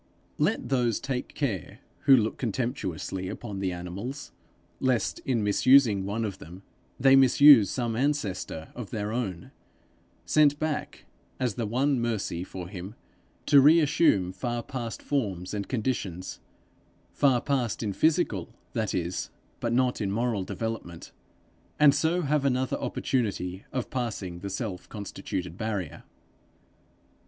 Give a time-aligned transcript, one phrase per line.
[0.39, 4.31] Let those take care who look contemptuously upon the animals,
[4.79, 6.63] lest, in misusing one of them,
[6.99, 9.51] they misuse some ancestor of their own,
[10.25, 11.05] sent back,
[11.39, 12.95] as the one mercy for him,
[13.45, 16.39] to reassume far past forms and conditions
[17.11, 19.29] far past in physical, that is,
[19.59, 21.11] but not in moral development
[21.79, 26.01] and so have another opportunity of passing the self constituted barrier.